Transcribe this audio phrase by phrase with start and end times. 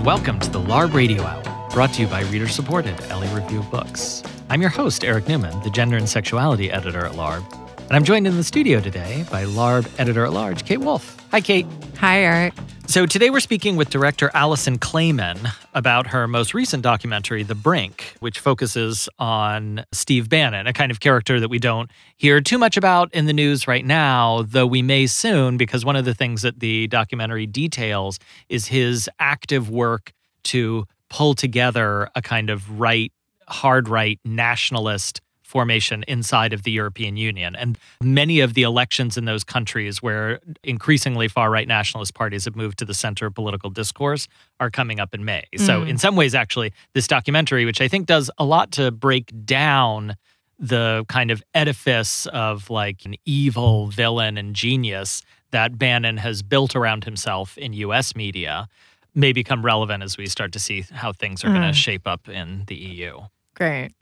[0.00, 3.60] and welcome to the LARB Radio Hour, brought to you by reader supported LA Review
[3.64, 4.22] Books.
[4.48, 7.44] I'm your host, Eric Newman, the gender and sexuality editor at LARB,
[7.80, 11.22] and I'm joined in the studio today by LARB editor at large, Kate Wolf.
[11.32, 11.66] Hi, Kate.
[11.98, 12.54] Hi, Eric.
[12.90, 18.16] So today we're speaking with director Alison Klayman about her most recent documentary, The Brink,
[18.18, 22.76] which focuses on Steve Bannon, a kind of character that we don't hear too much
[22.76, 26.42] about in the news right now, though we may soon, because one of the things
[26.42, 28.18] that the documentary details
[28.48, 30.12] is his active work
[30.42, 33.12] to pull together a kind of right,
[33.46, 37.56] hard right nationalist formation inside of the European Union.
[37.56, 42.56] And many of the elections in those countries where increasingly far right nationalist parties have
[42.56, 44.28] moved to the center of political discourse
[44.60, 45.44] are coming up in May.
[45.54, 45.66] Mm.
[45.66, 49.32] So, in some ways, actually, this documentary, which I think does a lot to break
[49.44, 50.16] down
[50.58, 56.76] the kind of edifice of like an evil villain and genius that Bannon has built
[56.76, 58.68] around himself in US media
[59.14, 61.54] may become relevant as we start to see how things are mm.
[61.54, 63.20] going to shape up in the EU.
[63.54, 63.92] Great.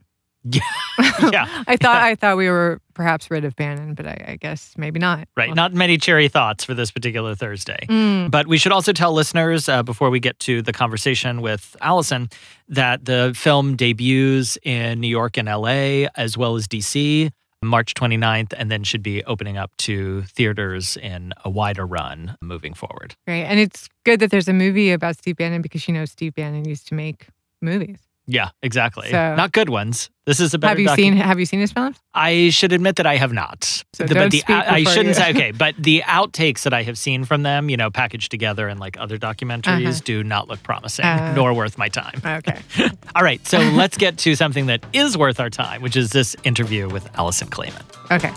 [0.44, 0.60] Yeah,
[1.30, 1.64] yeah.
[1.66, 4.98] I thought I thought we were perhaps rid of Bannon, but I, I guess maybe
[4.98, 5.28] not.
[5.36, 7.86] Right, well, not many cherry thoughts for this particular Thursday.
[7.88, 8.30] Mm.
[8.30, 12.28] But we should also tell listeners uh, before we get to the conversation with Alison
[12.68, 16.08] that the film debuts in New York and L.A.
[16.14, 17.30] as well as D.C.
[17.62, 22.72] March 29th, and then should be opening up to theaters in a wider run moving
[22.72, 23.16] forward.
[23.26, 26.34] Right, and it's good that there's a movie about Steve Bannon because you know Steve
[26.34, 27.26] Bannon used to make
[27.60, 27.98] movies.
[28.30, 29.10] Yeah, exactly.
[29.10, 30.10] So, not good ones.
[30.26, 30.68] This is a better.
[30.68, 31.96] Have you docu- seen Have you seen his films?
[32.12, 33.64] I should admit that I have not.
[33.64, 35.14] So the, don't but the, speak I, I shouldn't you.
[35.14, 38.68] say okay, but the outtakes that I have seen from them, you know, packaged together
[38.68, 40.00] and like other documentaries, uh-huh.
[40.04, 42.20] do not look promising uh, nor worth my time.
[42.22, 42.60] Okay.
[43.16, 46.36] All right, so let's get to something that is worth our time, which is this
[46.44, 47.84] interview with Alison Klayman.
[48.10, 48.34] Okay.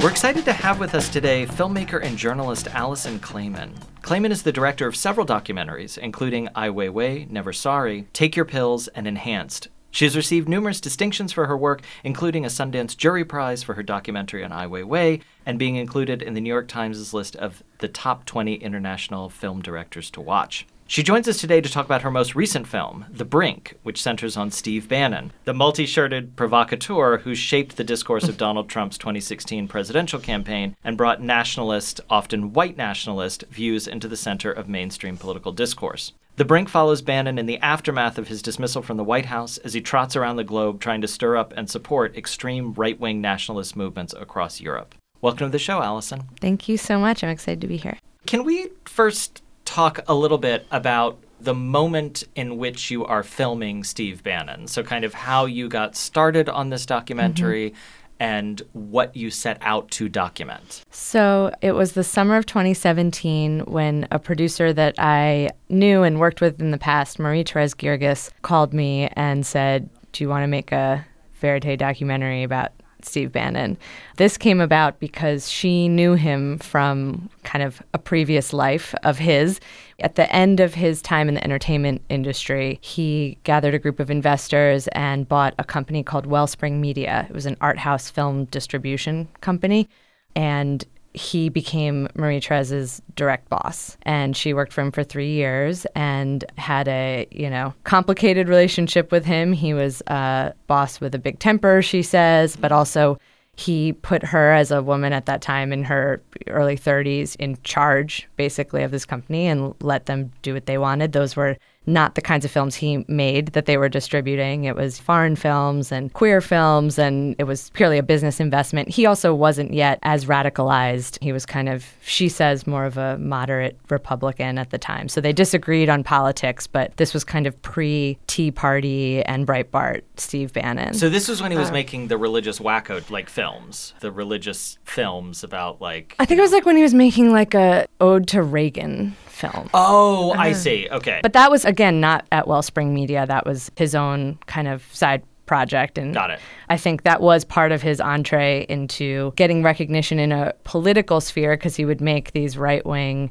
[0.00, 3.72] We're excited to have with us today filmmaker and journalist Alison Klayman.
[4.00, 8.86] Klayman is the director of several documentaries, including Ai Weiwei, Never Sorry, Take Your Pills,
[8.88, 9.66] and Enhanced.
[9.90, 13.82] She has received numerous distinctions for her work, including a Sundance Jury Prize for her
[13.82, 17.88] documentary on Ai Weiwei, and being included in the New York Times' list of the
[17.88, 20.64] top 20 international film directors to watch.
[20.90, 24.38] She joins us today to talk about her most recent film, The Brink, which centers
[24.38, 29.68] on Steve Bannon, the multi shirted provocateur who shaped the discourse of Donald Trump's 2016
[29.68, 35.52] presidential campaign and brought nationalist, often white nationalist, views into the center of mainstream political
[35.52, 36.14] discourse.
[36.36, 39.74] The Brink follows Bannon in the aftermath of his dismissal from the White House as
[39.74, 43.76] he trots around the globe trying to stir up and support extreme right wing nationalist
[43.76, 44.94] movements across Europe.
[45.20, 46.22] Welcome to the show, Alison.
[46.40, 47.22] Thank you so much.
[47.22, 47.98] I'm excited to be here.
[48.26, 53.84] Can we first talk a little bit about the moment in which you are filming
[53.84, 54.66] Steve Bannon.
[54.66, 57.70] So, kind of how you got started on this documentary.
[57.70, 57.78] Mm-hmm.
[58.20, 60.84] And what you set out to document.
[60.90, 66.40] So it was the summer of 2017 when a producer that I knew and worked
[66.40, 70.48] with in the past, Marie Therese Guirgis, called me and said, Do you want to
[70.48, 71.06] make a
[71.40, 72.72] verite documentary about
[73.02, 73.76] Steve Bannon.
[74.16, 79.60] This came about because she knew him from kind of a previous life of his.
[80.00, 84.10] At the end of his time in the entertainment industry, he gathered a group of
[84.10, 87.26] investors and bought a company called Wellspring Media.
[87.28, 89.88] It was an art house film distribution company.
[90.36, 90.84] And
[91.18, 93.96] he became Marie Therese's direct boss.
[94.02, 99.10] And she worked for him for three years and had a, you know, complicated relationship
[99.10, 99.52] with him.
[99.52, 103.18] He was a boss with a big temper, she says, but also
[103.56, 108.28] he put her as a woman at that time in her early 30s in charge
[108.36, 111.10] basically of this company and let them do what they wanted.
[111.10, 111.56] Those were
[111.88, 114.64] not the kinds of films he made that they were distributing.
[114.64, 118.88] It was foreign films and queer films, and it was purely a business investment.
[118.88, 121.20] He also wasn't yet as radicalized.
[121.22, 125.08] He was kind of, she says, more of a moderate Republican at the time.
[125.08, 130.02] So they disagreed on politics, but this was kind of pre Tea Party and Breitbart
[130.16, 130.94] Steve Bannon.
[130.94, 134.78] So this was when he was uh, making the religious wacko like films, the religious
[134.84, 136.14] films about like.
[136.18, 139.70] I think it was like when he was making like a ode to Reagan film.
[139.74, 140.54] Oh, uh I uh-huh.
[140.54, 140.88] see.
[140.90, 141.20] Okay.
[141.22, 143.26] But that was again not at Wellspring Media.
[143.26, 146.40] That was his own kind of side project and Got it.
[146.68, 151.56] I think that was part of his entree into getting recognition in a political sphere
[151.56, 153.30] because he would make these right-wing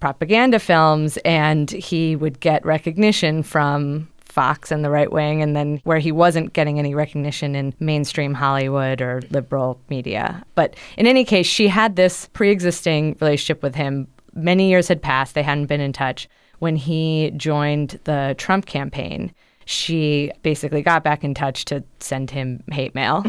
[0.00, 5.80] propaganda films and he would get recognition from Fox and the right wing, and then
[5.84, 10.42] where he wasn't getting any recognition in mainstream Hollywood or liberal media.
[10.54, 15.02] But in any case, she had this pre existing relationship with him many years had
[15.02, 16.28] passed, they hadn't been in touch.
[16.58, 19.32] When he joined the Trump campaign,
[19.70, 23.22] she basically got back in touch to send him hate mail.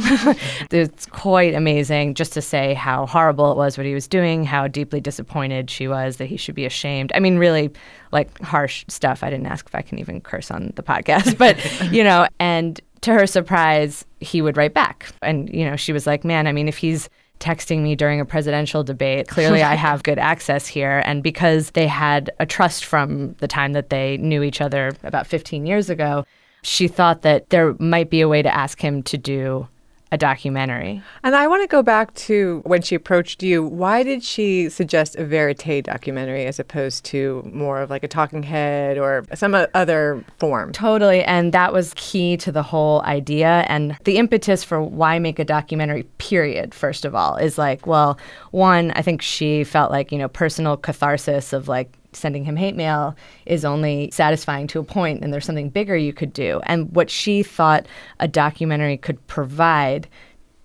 [0.72, 4.68] it's quite amazing just to say how horrible it was what he was doing, how
[4.68, 7.12] deeply disappointed she was that he should be ashamed.
[7.14, 7.72] I mean, really,
[8.12, 9.24] like harsh stuff.
[9.24, 11.58] I didn't ask if I can even curse on the podcast, but,
[11.92, 15.14] you know, and to her surprise, he would write back.
[15.22, 17.08] And, you know, she was like, man, I mean, if he's
[17.42, 19.28] texting me during a presidential debate.
[19.28, 21.02] Clearly, I have good access here.
[21.06, 25.28] And because they had a trust from the time that they knew each other about
[25.28, 26.26] 15 years ago,
[26.64, 29.68] she thought that there might be a way to ask him to do
[30.12, 31.02] a documentary.
[31.24, 33.64] And I want to go back to when she approached you.
[33.64, 38.44] Why did she suggest a verite documentary as opposed to more of like a talking
[38.44, 40.74] head or some other form?
[40.74, 41.24] Totally.
[41.24, 43.66] And that was key to the whole idea.
[43.70, 48.20] And the impetus for why make a documentary, period, first of all, is like, well,
[48.52, 52.76] one, I think she felt like, you know, personal catharsis of like, sending him hate
[52.76, 53.16] mail
[53.46, 56.62] is only satisfying to a point and there's something bigger you could do.
[56.66, 57.88] And what she thought
[58.20, 60.08] a documentary could provide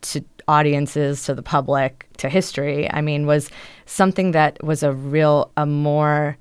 [0.03, 3.51] to audiences, to the public, to history, I mean, was
[3.87, 6.37] something that was a real, a more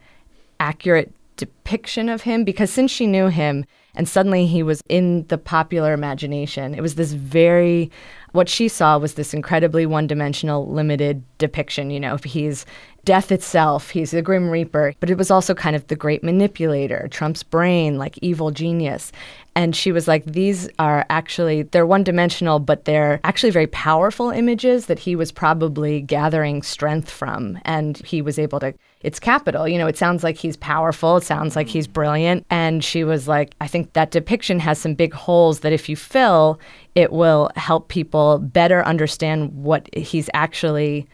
[0.59, 5.37] accurate depiction of him because since she knew him and suddenly he was in the
[5.37, 7.91] popular imagination, it was this very
[8.35, 11.89] what she saw was this incredibly one dimensional, limited depiction.
[11.89, 12.65] You know, he's
[13.05, 17.07] death itself, he's the Grim Reaper, but it was also kind of the great manipulator,
[17.11, 19.11] Trump's brain, like evil genius.
[19.55, 24.31] And she was like, these are actually, they're one dimensional, but they're actually very powerful
[24.31, 27.57] images that he was probably gathering strength from.
[27.63, 28.73] And he was able to,
[29.05, 29.67] it's capital.
[29.67, 31.93] You know, it sounds like he's powerful, it sounds like he's mm-hmm.
[31.93, 32.45] brilliant.
[32.49, 35.95] And she was like, I think that depiction has some big holes that if you
[35.95, 36.59] fill,
[36.95, 41.07] it will help people better understand what he's actually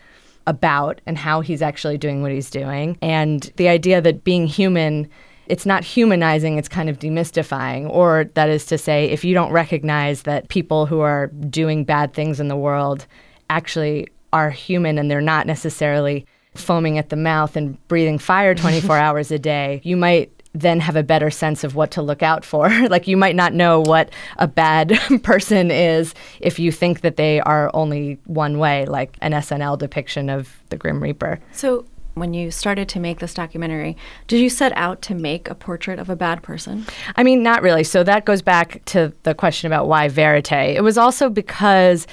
[0.47, 2.97] about and how he's actually doing what he's doing.
[3.01, 5.09] And the idea that being human
[5.47, 7.89] it's not humanizing, it's kind of demystifying.
[7.89, 12.13] Or that is to say, if you don't recognize that people who are doing bad
[12.13, 13.05] things in the world
[13.49, 18.97] actually are human and they're not necessarily foaming at the mouth and breathing fire 24
[18.97, 22.43] hours a day, you might then have a better sense of what to look out
[22.43, 22.69] for.
[22.89, 27.39] like you might not know what a bad person is if you think that they
[27.41, 31.39] are only one way, like an SNL depiction of the Grim Reaper.
[31.51, 33.95] So when you started to make this documentary,
[34.27, 36.85] did you set out to make a portrait of a bad person?
[37.15, 37.85] I mean, not really.
[37.85, 40.51] So that goes back to the question about why verite.
[40.51, 42.07] It was also because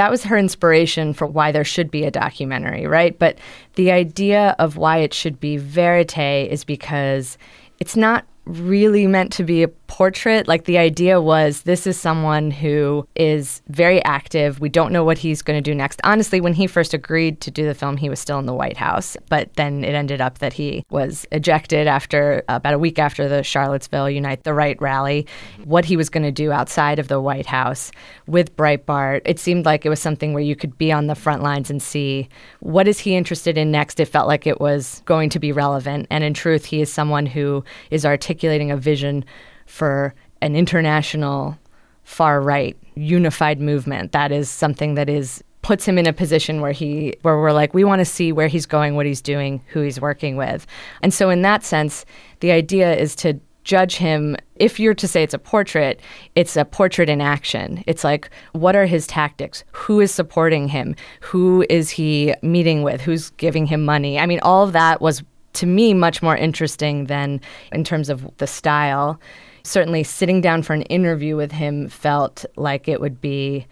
[0.00, 3.18] that was her inspiration for why there should be a documentary, right?
[3.18, 3.36] But
[3.74, 6.16] the idea of why it should be verite
[6.50, 7.36] is because
[7.80, 8.24] it's not
[8.58, 10.46] really meant to be a portrait.
[10.46, 14.60] Like the idea was this is someone who is very active.
[14.60, 16.00] We don't know what he's going to do next.
[16.04, 18.76] Honestly, when he first agreed to do the film, he was still in the White
[18.76, 19.16] House.
[19.28, 23.28] But then it ended up that he was ejected after uh, about a week after
[23.28, 25.26] the Charlottesville Unite the Right rally.
[25.64, 27.90] What he was going to do outside of the White House
[28.26, 31.42] with Breitbart, it seemed like it was something where you could be on the front
[31.42, 32.28] lines and see
[32.60, 33.98] what is he interested in next.
[33.98, 36.06] It felt like it was going to be relevant.
[36.10, 38.04] And in truth, he is someone who is
[38.40, 39.22] articulating a vision
[39.66, 41.58] for an international
[42.04, 44.12] far right unified movement.
[44.12, 47.74] That is something that is puts him in a position where he where we're like
[47.74, 50.66] we want to see where he's going, what he's doing, who he's working with.
[51.02, 52.06] And so in that sense,
[52.40, 56.00] the idea is to judge him if you're to say it's a portrait
[56.34, 60.96] it's a portrait in action it's like what are his tactics who is supporting him
[61.20, 65.22] who is he meeting with who's giving him money i mean all of that was
[65.54, 67.40] to me much more interesting than
[67.72, 69.20] in terms of the style
[69.62, 73.66] certainly sitting down for an interview with him felt like it would be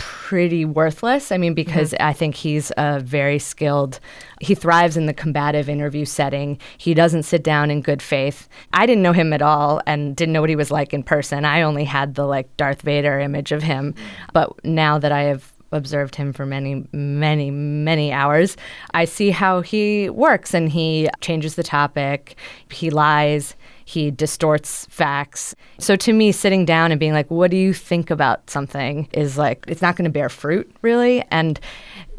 [0.00, 1.30] pretty worthless.
[1.30, 2.06] I mean, because mm-hmm.
[2.06, 4.00] I think he's a very skilled,
[4.40, 6.58] he thrives in the combative interview setting.
[6.78, 8.48] He doesn't sit down in good faith.
[8.72, 11.44] I didn't know him at all and didn't know what he was like in person.
[11.44, 13.94] I only had the like Darth Vader image of him.
[14.32, 18.56] But now that I have observed him for many, many, many hours,
[18.92, 22.36] I see how he works and he changes the topic,
[22.70, 25.54] he lies, he distorts facts.
[25.78, 29.08] So to me, sitting down and being like, what do you think about something?
[29.12, 31.24] is like, it's not going to bear fruit, really.
[31.30, 31.58] And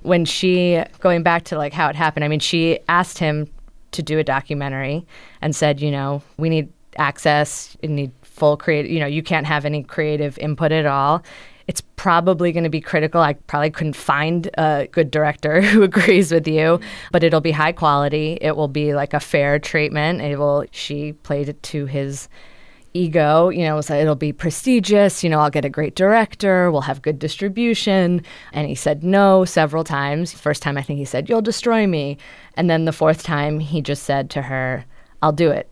[0.03, 3.49] when she, going back to like how it happened, I mean, she asked him
[3.91, 5.05] to do a documentary
[5.41, 9.45] and said, you know, we need access, you need full creative, you know, you can't
[9.45, 11.23] have any creative input at all
[11.71, 13.21] it's probably going to be critical.
[13.21, 17.07] I probably couldn't find a good director who agrees with you, mm-hmm.
[17.13, 18.37] but it'll be high quality.
[18.41, 20.19] It will be like a fair treatment.
[20.19, 20.65] It will.
[20.71, 22.27] She played it to his
[22.93, 26.81] ego, you know, so it'll be prestigious, you know, I'll get a great director, we'll
[26.81, 28.21] have good distribution.
[28.51, 30.33] And he said no several times.
[30.33, 32.17] First time I think he said, You'll destroy me.
[32.57, 34.83] And then the fourth time he just said to her,
[35.21, 35.70] I'll do it.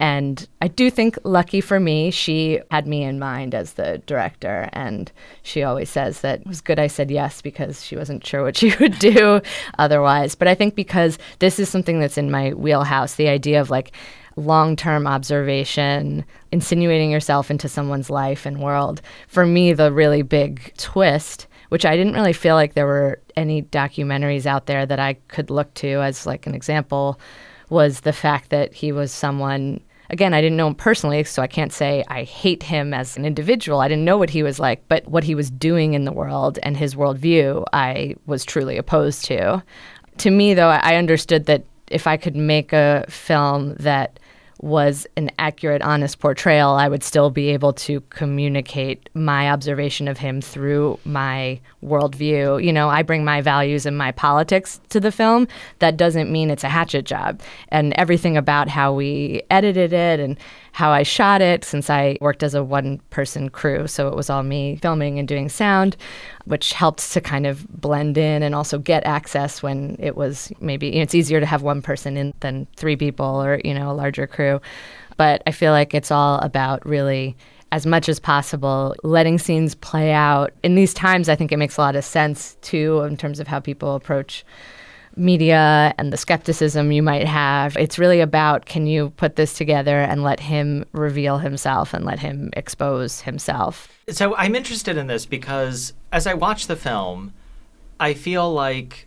[0.00, 4.70] And I do think, lucky for me, she had me in mind as the director.
[4.72, 8.42] And she always says that it was good I said yes because she wasn't sure
[8.42, 9.42] what she would do
[9.78, 10.34] otherwise.
[10.34, 13.92] But I think because this is something that's in my wheelhouse, the idea of like,
[14.36, 19.02] long term observation, insinuating yourself into someone's life and world.
[19.28, 23.62] For me, the really big twist which I didn't really feel like there were any
[23.62, 27.20] documentaries out there that I could look to as like an example
[27.70, 29.80] was the fact that he was someone
[30.10, 33.24] again, I didn't know him personally, so I can't say I hate him as an
[33.24, 33.80] individual.
[33.80, 36.58] I didn't know what he was like, but what he was doing in the world
[36.62, 39.62] and his worldview, I was truly opposed to.
[40.18, 44.18] To me, though, I understood that if I could make a film that
[44.62, 50.18] was an accurate, honest portrayal, I would still be able to communicate my observation of
[50.18, 52.62] him through my worldview.
[52.62, 55.48] You know, I bring my values and my politics to the film.
[55.78, 57.40] That doesn't mean it's a hatchet job.
[57.68, 60.38] And everything about how we edited it and
[60.72, 64.30] how I shot it, since I worked as a one person crew, so it was
[64.30, 65.96] all me filming and doing sound,
[66.44, 70.88] which helped to kind of blend in and also get access when it was maybe
[70.88, 73.90] you know, it's easier to have one person in than three people or, you know,
[73.90, 74.60] a larger crew.
[75.16, 77.36] But I feel like it's all about really
[77.72, 80.52] as much as possible, letting scenes play out.
[80.62, 83.46] In these times, I think it makes a lot of sense too, in terms of
[83.46, 84.44] how people approach
[85.20, 87.76] media and the skepticism you might have.
[87.76, 92.18] It's really about can you put this together and let him reveal himself and let
[92.18, 93.88] him expose himself.
[94.08, 97.32] So I'm interested in this because as I watch the film,
[98.00, 99.06] I feel like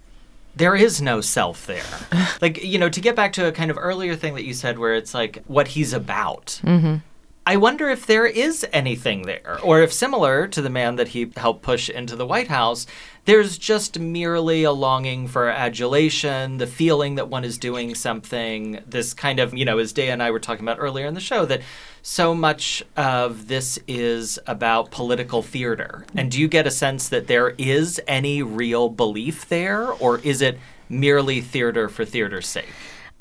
[0.55, 1.83] there is no self there.
[2.41, 4.77] like, you know, to get back to a kind of earlier thing that you said
[4.77, 6.61] where it's like what he's about.
[6.63, 6.97] Mm-hmm.
[7.45, 11.29] I wonder if there is anything there, or if similar to the man that he
[11.35, 12.87] helped push into the White House,
[13.25, 19.13] there's just merely a longing for adulation, the feeling that one is doing something, this
[19.13, 21.45] kind of, you know, as Day and I were talking about earlier in the show,
[21.45, 21.61] that
[22.01, 26.05] so much of this is about political theater.
[26.15, 30.41] And do you get a sense that there is any real belief there, or is
[30.41, 32.69] it merely theater for theater's sake?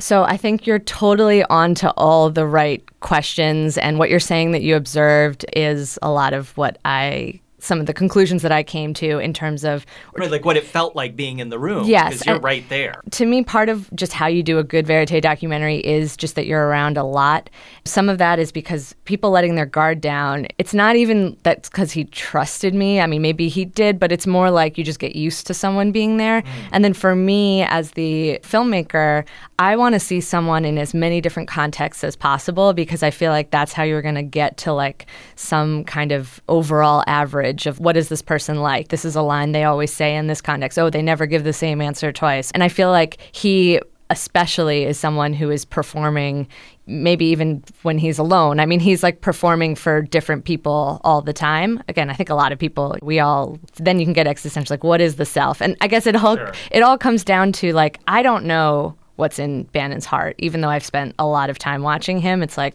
[0.02, 3.78] So I think you're totally on to all the right questions.
[3.78, 7.86] And what you're saying that you observed is a lot of what I some of
[7.86, 11.14] the conclusions that I came to in terms of right, like what it felt like
[11.14, 11.84] being in the room.
[11.86, 13.00] Yes, because you're right there.
[13.12, 16.46] To me, part of just how you do a good verite documentary is just that
[16.46, 17.48] you're around a lot.
[17.84, 20.48] Some of that is because people letting their guard down.
[20.58, 23.00] It's not even that's because he trusted me.
[23.00, 25.92] I mean, maybe he did, but it's more like you just get used to someone
[25.92, 26.42] being there.
[26.42, 26.48] Mm.
[26.72, 29.24] And then for me, as the filmmaker,
[29.62, 33.30] I want to see someone in as many different contexts as possible because I feel
[33.30, 37.78] like that's how you're going to get to like some kind of overall average of
[37.78, 38.88] what is this person like.
[38.88, 40.80] This is a line they always say in this context.
[40.80, 42.50] Oh, they never give the same answer twice.
[42.50, 46.48] And I feel like he especially is someone who is performing
[46.86, 48.58] maybe even when he's alone.
[48.58, 51.80] I mean, he's like performing for different people all the time.
[51.86, 54.82] Again, I think a lot of people we all then you can get existential like
[54.82, 55.62] what is the self?
[55.62, 56.52] And I guess it all sure.
[56.72, 60.34] it all comes down to like I don't know what's in Bannon's heart.
[60.38, 62.74] Even though I've spent a lot of time watching him, it's like,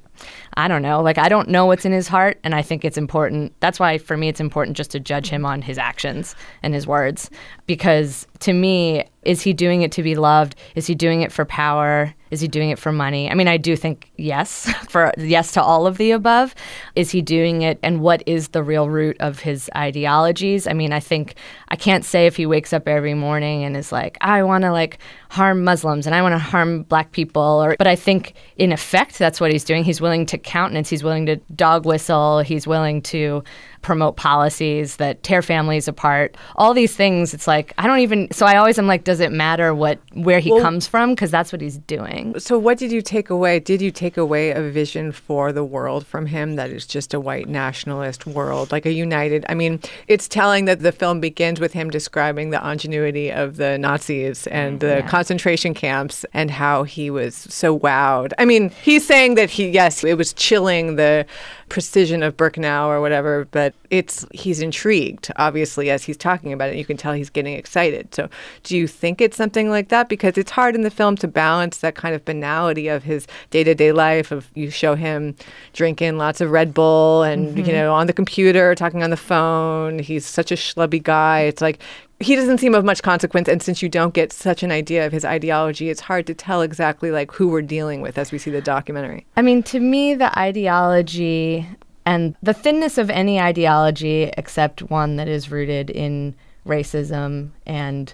[0.54, 1.01] I don't know.
[1.01, 2.39] Like, I don't know what's in his heart.
[2.46, 3.54] And I think it's important.
[3.60, 6.88] That's why, for me, it's important just to judge him on his actions and his
[6.88, 7.30] words.
[7.66, 10.56] Because to me, is he doing it to be loved?
[10.75, 12.13] Is he doing it for power?
[12.31, 13.29] Is he doing it for money?
[13.29, 16.55] I mean, I do think yes, for yes to all of the above.
[16.96, 20.67] Is he doing it and what is the real root of his ideologies?
[20.67, 21.36] I mean, I think
[21.69, 24.72] I can't say if he wakes up every morning and is like, I want to
[24.72, 28.72] like harm Muslims and I want to harm black people or but I think in
[28.72, 29.84] effect that's what he's doing.
[29.84, 33.43] He's willing to countenance, he's willing to dog whistle, he's willing to
[33.88, 36.36] promote policies that tear families apart.
[36.58, 38.29] All these things, it's like I don't even.
[38.34, 41.12] So I always am like, does it matter what where he well, comes from?
[41.12, 42.38] Because that's what he's doing.
[42.38, 43.62] So what did you take away?
[43.62, 47.20] Did you take away a vision for the world from him that is just a
[47.20, 49.46] white nationalist world, like a united?
[49.48, 49.79] I mean,
[50.10, 54.77] it's telling that the film begins with him describing the ingenuity of the Nazis and
[54.77, 55.08] mm, the yeah.
[55.08, 58.34] concentration camps and how he was so wowed.
[58.38, 61.25] I mean, he's saying that he yes, it was chilling the
[61.70, 66.75] precision of Birkenau or whatever, but it's he's intrigued obviously as he's talking about it.
[66.75, 68.13] You can tell he's getting excited.
[68.13, 68.29] So,
[68.63, 71.77] do you think it's something like that because it's hard in the film to balance
[71.77, 75.36] that kind of banality of his day-to-day life of you show him
[75.74, 77.65] drinking lots of Red Bull and mm-hmm.
[77.65, 80.00] you know on the computer, talking on the phone.
[80.00, 81.41] He's such a schlubby guy.
[81.41, 81.79] It's like
[82.19, 85.12] he doesn't seem of much consequence and since you don't get such an idea of
[85.12, 88.50] his ideology it's hard to tell exactly like who we're dealing with as we see
[88.50, 91.67] the documentary i mean to me the ideology
[92.08, 96.36] and the thinness of any ideology except one that is rooted in
[96.66, 98.14] racism and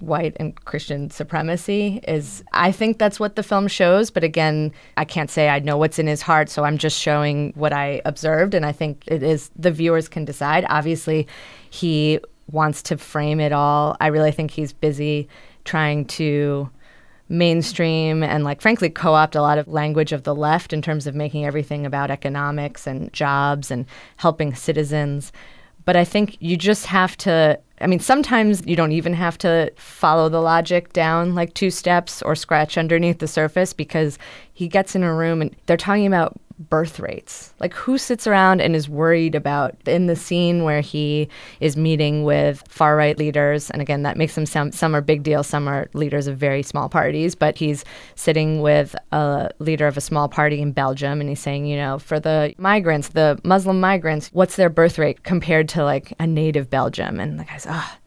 [0.00, 5.04] white and Christian supremacy is I think that's what the film shows, but again, I
[5.04, 8.54] can't say I know what's in his heart, so I'm just showing what I observed
[8.54, 10.64] and I think it is the viewers can decide.
[10.70, 11.28] Obviously,
[11.68, 13.98] he wants to frame it all.
[14.00, 15.28] I really think he's busy
[15.66, 16.70] trying to
[17.28, 21.14] mainstream and like frankly co-opt a lot of language of the left in terms of
[21.14, 23.84] making everything about economics and jobs and
[24.16, 25.32] helping citizens.
[25.84, 29.72] But i think you just have to i mean sometimes you don't even have to
[29.76, 34.18] follow the logic down like two steps or scratch underneath the surface because
[34.52, 37.52] he gets in a room and they're talking about birth rates.
[37.60, 41.28] Like, who sits around and is worried about in the scene where he
[41.60, 43.70] is meeting with far right leaders?
[43.70, 46.62] And again, that makes them sound some are big deal, some are leaders of very
[46.62, 47.84] small parties, but he's
[48.14, 51.98] sitting with a leader of a small party in Belgium and he's saying, you know,
[51.98, 56.70] for the migrants, the Muslim migrants, what's their birth rate compared to like a native
[56.70, 57.20] Belgium?
[57.20, 57.98] And the guy's, ah.
[57.98, 58.05] Oh,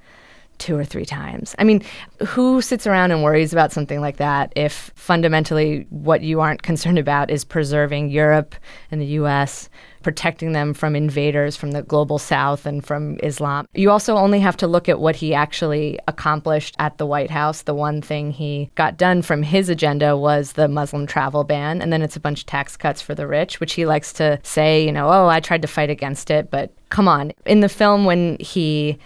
[0.60, 1.56] two or three times.
[1.58, 1.82] I mean,
[2.28, 7.00] who sits around and worries about something like that if fundamentally what you aren't concerned
[7.00, 8.56] about is preserving Europe
[8.92, 9.70] and the US,
[10.04, 13.68] protecting them from invaders from the global south and from Islam?
[13.74, 17.64] You also only have to look at what he actually accomplished at the White House.
[17.64, 21.92] The one thing he got done from his agenda was the Muslim travel ban, and
[21.92, 24.86] then it's a bunch of tax cuts for the rich, which he likes to say,
[24.86, 27.32] you know, oh, I tried to fight against it, but come on.
[27.46, 29.00] In the film, when he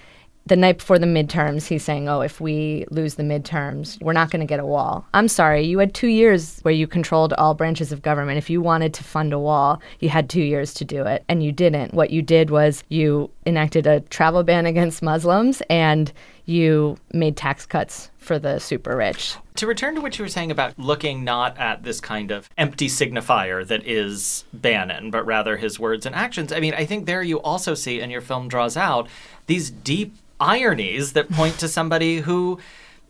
[0.45, 4.29] the night before the midterms, he's saying, Oh, if we lose the midterms, we're not
[4.29, 5.05] going to get a wall.
[5.13, 8.37] I'm sorry, you had two years where you controlled all branches of government.
[8.37, 11.43] If you wanted to fund a wall, you had two years to do it, and
[11.43, 11.93] you didn't.
[11.93, 16.11] What you did was you enacted a travel ban against Muslims and
[16.45, 19.37] you made tax cuts for the super rich.
[19.55, 22.87] To return to what you were saying about looking not at this kind of empty
[22.87, 27.21] signifier that is Bannon, but rather his words and actions, I mean, I think there
[27.21, 29.07] you also see, and your film draws out,
[29.45, 32.59] these deep ironies that point to somebody who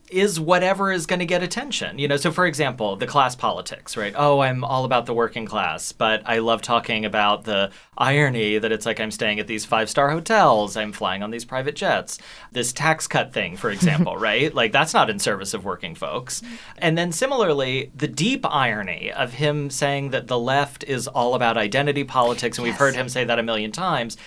[0.09, 1.97] is whatever is going to get attention.
[1.97, 4.13] You know, so for example, the class politics, right?
[4.15, 8.71] Oh, I'm all about the working class, but I love talking about the irony that
[8.71, 12.19] it's like I'm staying at these five star hotels, I'm flying on these private jets.
[12.51, 14.53] This tax cut thing, for example, right?
[14.53, 16.41] Like that's not in service of working folks.
[16.77, 21.57] And then similarly, the deep irony of him saying that the left is all about
[21.57, 22.73] identity politics, and yes.
[22.73, 24.17] we've heard him say that a million times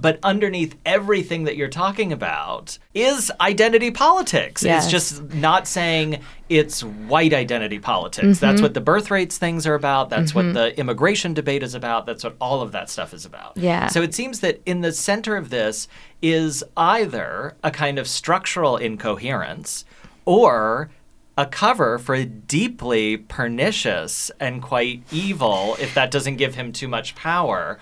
[0.00, 4.62] but underneath everything that you're talking about is identity politics.
[4.62, 4.84] Yes.
[4.84, 8.26] It's just not saying it's white identity politics.
[8.26, 8.46] Mm-hmm.
[8.46, 10.08] That's what the birth rates things are about.
[10.08, 10.48] That's mm-hmm.
[10.48, 12.06] what the immigration debate is about.
[12.06, 13.56] That's what all of that stuff is about.
[13.56, 13.88] Yeah.
[13.88, 15.88] So it seems that in the center of this
[16.22, 19.84] is either a kind of structural incoherence
[20.24, 20.90] or
[21.36, 26.88] a cover for a deeply pernicious and quite evil, if that doesn't give him too
[26.88, 27.78] much power,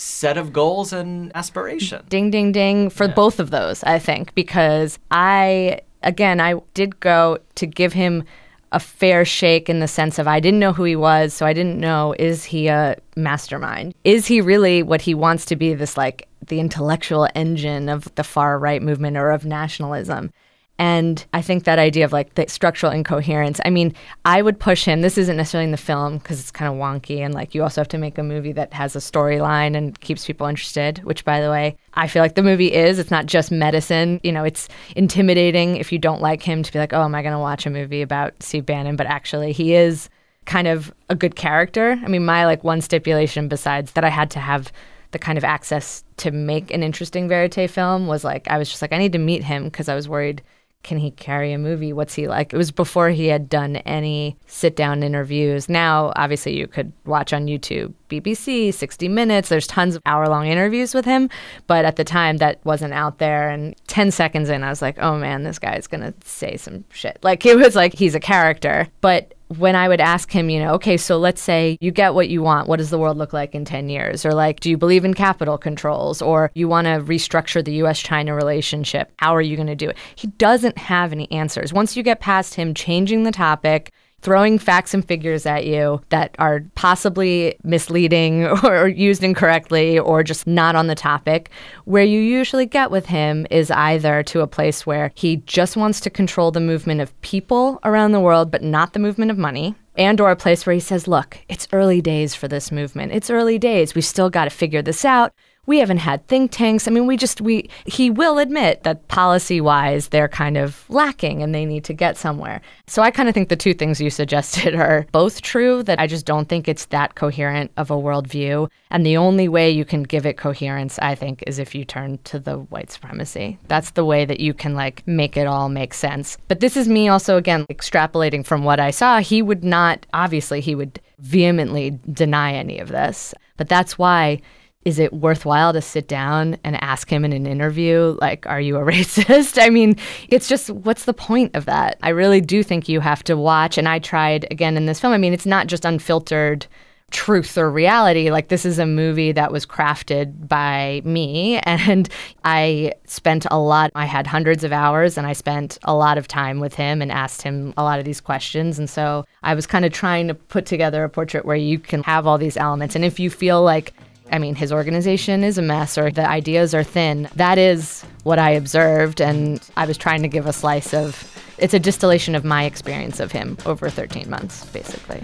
[0.00, 2.08] set of goals and aspirations.
[2.08, 3.14] Ding, ding, ding for yeah.
[3.14, 8.24] both of those, I think, because I, again, I did go to give him
[8.72, 11.52] a fair shake in the sense of I didn't know who he was, so I
[11.52, 13.94] didn't know is he a mastermind?
[14.04, 18.24] Is he really what he wants to be this like the intellectual engine of the
[18.24, 20.32] far right movement or of nationalism?
[20.80, 24.86] And I think that idea of like the structural incoherence, I mean, I would push
[24.86, 25.02] him.
[25.02, 27.18] This isn't necessarily in the film because it's kind of wonky.
[27.18, 30.24] And like, you also have to make a movie that has a storyline and keeps
[30.24, 32.98] people interested, which, by the way, I feel like the movie is.
[32.98, 34.20] It's not just medicine.
[34.22, 37.20] You know, it's intimidating if you don't like him to be like, oh, am I
[37.20, 38.96] going to watch a movie about Steve Bannon?
[38.96, 40.08] But actually, he is
[40.46, 42.00] kind of a good character.
[42.02, 44.72] I mean, my like one stipulation besides that I had to have
[45.10, 48.80] the kind of access to make an interesting verite film was like, I was just
[48.80, 50.40] like, I need to meet him because I was worried
[50.82, 51.92] can he carry a movie?
[51.92, 52.52] What's he like?
[52.52, 55.68] It was before he had done any sit down interviews.
[55.68, 59.50] Now, obviously, you could watch on YouTube, BBC, 60 Minutes.
[59.50, 61.28] There's tons of hour long interviews with him.
[61.66, 63.50] But at the time, that wasn't out there.
[63.50, 66.84] And 10 seconds in, I was like, oh man, this guy's going to say some
[66.90, 67.18] shit.
[67.22, 68.88] Like, it was like he's a character.
[69.02, 72.28] But when I would ask him, you know, okay, so let's say you get what
[72.28, 72.68] you want.
[72.68, 74.24] What does the world look like in 10 years?
[74.24, 76.22] Or like, do you believe in capital controls?
[76.22, 79.10] Or you want to restructure the US China relationship?
[79.16, 79.96] How are you going to do it?
[80.14, 81.72] He doesn't have any answers.
[81.72, 86.34] Once you get past him changing the topic, throwing facts and figures at you that
[86.38, 91.50] are possibly misleading or used incorrectly or just not on the topic.
[91.84, 96.00] Where you usually get with him is either to a place where he just wants
[96.00, 99.74] to control the movement of people around the world, but not the movement of money.
[99.96, 103.12] And or a place where he says, look, it's early days for this movement.
[103.12, 103.94] It's early days.
[103.94, 105.34] We've still got to figure this out
[105.70, 106.88] we haven't had think tanks.
[106.88, 111.54] I mean, we just we he will admit that policy-wise they're kind of lacking and
[111.54, 112.60] they need to get somewhere.
[112.88, 116.08] So I kind of think the two things you suggested are both true that I
[116.08, 118.68] just don't think it's that coherent of a worldview.
[118.90, 122.18] And the only way you can give it coherence, I think, is if you turn
[122.24, 123.56] to the white supremacy.
[123.68, 126.36] That's the way that you can like make it all make sense.
[126.48, 129.20] But this is me also again extrapolating from what I saw.
[129.20, 133.34] He would not obviously he would vehemently deny any of this.
[133.56, 134.40] But that's why
[134.84, 138.76] is it worthwhile to sit down and ask him in an interview like are you
[138.76, 139.60] a racist?
[139.60, 139.96] I mean
[140.28, 141.98] it's just what's the point of that?
[142.02, 145.12] I really do think you have to watch and i tried again in this film.
[145.12, 146.66] I mean it's not just unfiltered
[147.10, 148.30] truth or reality.
[148.30, 152.08] Like this is a movie that was crafted by me and
[152.44, 156.26] i spent a lot i had hundreds of hours and i spent a lot of
[156.28, 158.78] time with him and asked him a lot of these questions.
[158.78, 162.02] And so i was kind of trying to put together a portrait where you can
[162.04, 162.94] have all these elements.
[162.94, 163.92] And if you feel like
[164.32, 167.28] I mean, his organization is a mess or the ideas are thin.
[167.34, 171.26] That is what I observed, and I was trying to give a slice of
[171.58, 175.22] it's a distillation of my experience of him over 13 months, basically.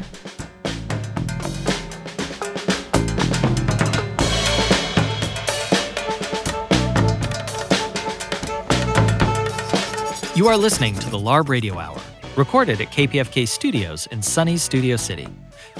[10.35, 11.99] You are listening to the LARB Radio Hour,
[12.37, 15.29] recorded at KPFK Studios in sunny Studio City.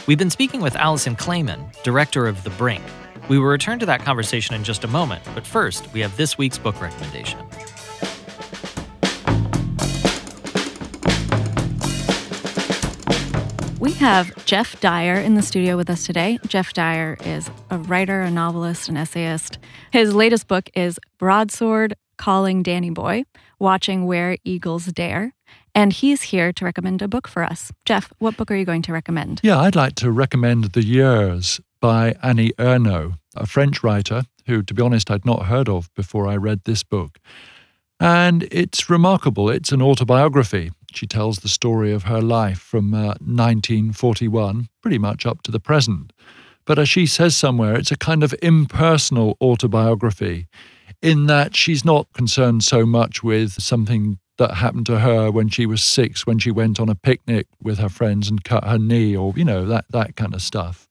[0.07, 2.83] We've been speaking with Alison Klayman, director of The Brink,
[3.29, 6.39] we will return to that conversation in just a moment, but first, we have this
[6.39, 7.39] week's book recommendation.
[13.79, 16.39] We have Geoff Dyer in the studio with us today.
[16.47, 19.59] Geoff Dyer is a writer, a novelist, an essayist.
[19.93, 23.25] His latest book is Broadsword Calling Danny Boy
[23.59, 25.35] Watching Where Eagles Dare.
[25.75, 27.71] And he's here to recommend a book for us.
[27.85, 29.41] Geoff, what book are you going to recommend?
[29.43, 34.75] Yeah, I'd like to recommend The Years by Annie Ernaux, a French writer who, to
[34.75, 37.19] be honest, I'd not heard of before I read this book.
[37.99, 39.51] And it's remarkable.
[39.51, 40.71] It's an autobiography.
[40.93, 45.61] She tells the story of her life from uh, 1941, pretty much up to the
[45.61, 46.13] present.
[46.65, 50.47] But as she says somewhere, it's a kind of impersonal autobiography
[51.03, 55.65] in that she's not concerned so much with something that happened to her when she
[55.65, 59.17] was six, when she went on a picnic with her friends and cut her knee,
[59.17, 60.89] or, you know, that, that kind of stuff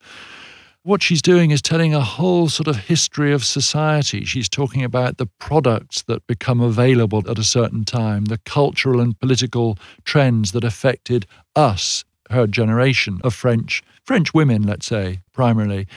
[0.86, 4.24] what she's doing is telling a whole sort of history of society.
[4.24, 9.19] She's talking about the products that become available at a certain time, the cultural and
[9.19, 15.88] political trends that affected us, her generation of French French women, let's say, primarily.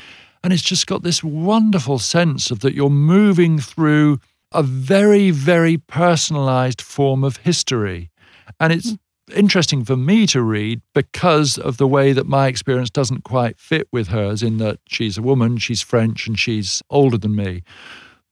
[0.42, 4.18] And it's just got this wonderful sense of that you're moving through
[4.52, 8.10] a very, very personalized form of history.
[8.58, 8.96] And it's hmm.
[9.30, 13.88] Interesting for me to read because of the way that my experience doesn't quite fit
[13.92, 17.62] with hers, in that she's a woman, she's French, and she's older than me.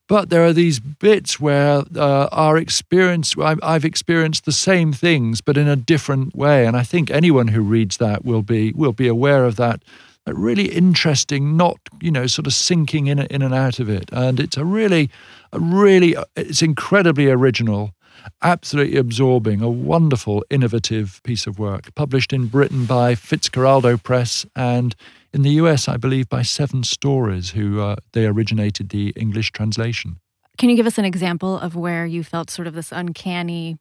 [0.08, 5.56] But there are these bits where uh, our experience, I've experienced the same things, but
[5.56, 6.64] in a different way.
[6.64, 9.82] And I think anyone who reads that will be will be aware of that.
[10.24, 14.08] That really interesting, not you know, sort of sinking in in and out of it.
[14.12, 15.10] And it's a really,
[15.52, 17.92] a really, it's incredibly original
[18.42, 24.94] absolutely absorbing, a wonderful, innovative piece of work, published in Britain by Fitzcarraldo Press and
[25.32, 30.16] in the US, I believe, by Seven Stories, who uh, they originated the English translation.
[30.56, 33.76] Can you give us an example of where you felt sort of this uncanny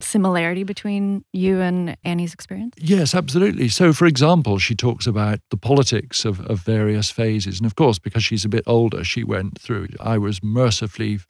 [0.00, 2.74] similarity between you and Annie's experience?
[2.78, 3.68] Yes, absolutely.
[3.68, 7.58] So, for example, she talks about the politics of, of various phases.
[7.58, 11.20] And of course, because she's a bit older, she went through, I was mercifully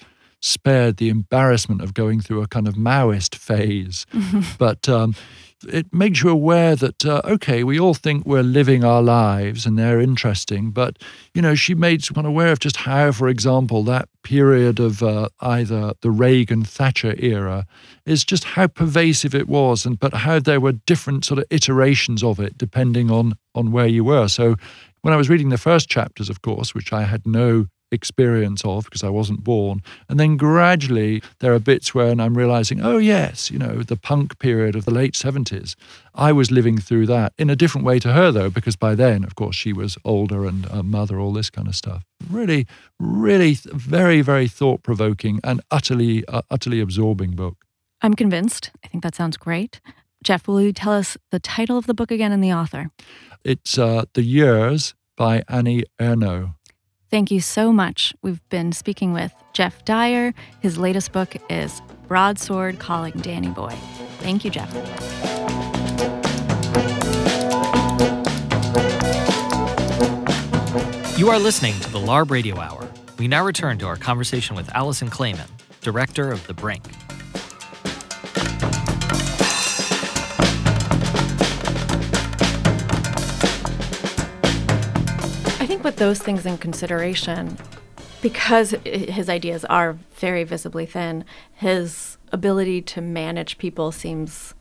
[0.41, 4.07] spared the embarrassment of going through a kind of Maoist phase.
[4.59, 5.15] but um,
[5.67, 9.77] it makes you aware that, uh, okay, we all think we're living our lives and
[9.79, 10.71] they're interesting.
[10.71, 10.99] But,
[11.35, 15.29] you know, she made one aware of just how, for example, that period of uh,
[15.41, 17.67] either the Reagan Thatcher era
[18.07, 22.23] is just how pervasive it was, and but how there were different sort of iterations
[22.23, 24.29] of it depending on, on where you were.
[24.29, 24.57] So
[25.03, 28.85] when I was reading the first chapters, of course, which I had no experience of
[28.85, 29.83] because I wasn't born.
[30.09, 34.39] And then gradually there are bits where I'm realizing, oh, yes, you know, the punk
[34.39, 35.75] period of the late 70s.
[36.15, 39.25] I was living through that in a different way to her, though, because by then,
[39.25, 42.05] of course, she was older and a mother, all this kind of stuff.
[42.31, 42.67] Really,
[42.99, 47.65] really very, very thought provoking and utterly, uh, utterly absorbing book.
[48.03, 48.71] I'm convinced.
[48.85, 49.81] I think that sounds great.
[50.23, 52.91] Geoff, will you tell us the title of the book again and the author?
[53.45, 56.55] It's uh, The Years by Annie Ernaux.
[57.11, 58.15] Thank you so much.
[58.23, 60.35] We've been speaking with Geoff Dyer.
[60.61, 63.75] His latest book is Broadsword Calling Danny Boy.
[64.19, 64.73] Thank you, Geoff.
[71.19, 74.73] You are listening to the LARB Radio Hour, We now return to our conversation with
[74.75, 75.49] Alison Klayman,
[75.81, 76.85] director of The Brink.
[85.69, 87.59] Think with those things in consideration,
[88.23, 94.55] because his ideas are very visibly thin, his ability to manage people seems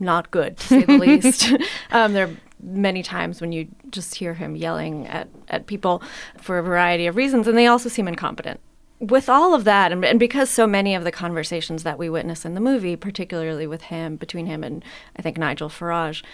[0.00, 1.52] not good, to say the least.
[1.92, 6.02] Um, there are many times when you just hear him yelling at, at people
[6.38, 8.58] for a variety of reasons, and they also seem incompetent.
[8.98, 12.44] With all of that, and, and because so many of the conversations that we witness
[12.44, 14.84] in the movie, particularly with him, between him and
[15.14, 16.24] I think Nigel Farage,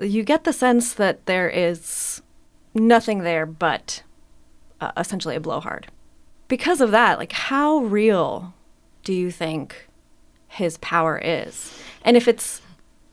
[0.00, 2.22] you get the sense that there is
[2.74, 4.02] nothing there but
[4.80, 5.88] uh, essentially a blowhard.
[6.48, 8.54] Because of that, like, how real
[9.04, 9.88] do you think
[10.48, 11.78] his power is?
[12.04, 12.60] And if it's,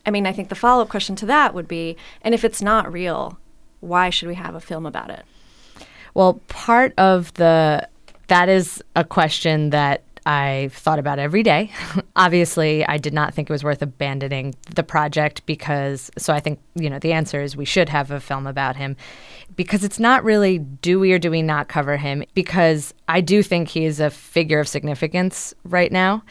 [0.06, 2.62] I mean, I think the follow up question to that would be, and if it's
[2.62, 3.38] not real,
[3.80, 5.24] why should we have a film about it?
[6.14, 7.88] Well, part of the
[8.28, 11.72] that is a question that I thought about every day.
[12.18, 16.60] Obviously, I did not think it was worth abandoning the project because, so I think,
[16.76, 18.98] you know, the answer is we should have a film about him
[19.56, 23.42] because it's not really do we or do we not cover him because I do
[23.42, 26.24] think he is a figure of significance right now.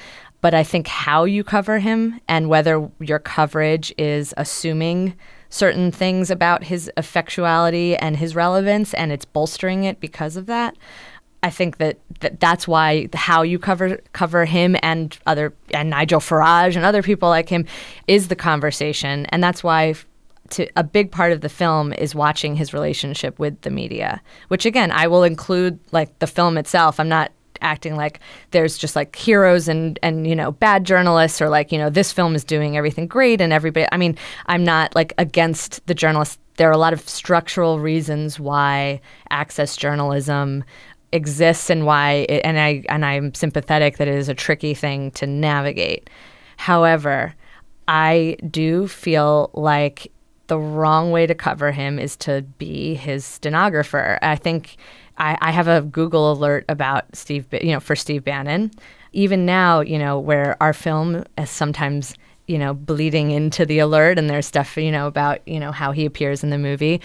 [0.43, 5.17] But I think how you cover him and whether your coverage is assuming
[5.49, 10.77] certain things about his effectuality and his relevance and it's bolstering it because of that.
[11.47, 16.19] I think that, that that's why how you cover cover him and other and Nigel
[16.19, 17.67] Farage and other people like him
[18.09, 19.95] is the conversation, and that's why
[20.51, 24.21] to a big part of the film is watching his relationship with the media.
[24.49, 26.99] Which again, I will include like the film itself.
[26.99, 27.31] I'm not
[27.61, 28.19] acting like
[28.51, 32.13] there's just like heroes and and you know bad journalists or like you know this
[32.13, 36.39] film is doing everything great and everybody I mean I'm not like against the journalists
[36.57, 40.65] there are a lot of structural reasons why access journalism
[41.17, 45.11] exists and why it, and I and I'm sympathetic that it is a tricky thing
[45.13, 46.09] to navigate.
[46.57, 47.35] However,
[47.89, 50.13] I do feel like
[50.47, 54.19] the wrong way to cover him is to be his stenographer.
[54.23, 54.77] I think
[55.19, 58.71] I, I have a Google alert about Steve, you know, for Steve Bannon.
[59.13, 62.15] Even now, you know, where our film is sometimes
[62.47, 65.93] you know bleeding into the alert, and there's stuff you know about you know how
[65.93, 67.01] he appears in the movie